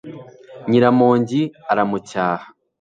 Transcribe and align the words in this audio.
nyiramongi 0.69 1.41
aramucyaha 1.71 2.45